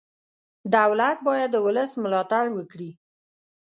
دولت 0.75 1.17
باید 1.27 1.49
د 1.51 1.57
ولس 1.65 1.91
ملاتړ 2.03 2.45
وکړي. 2.53 2.91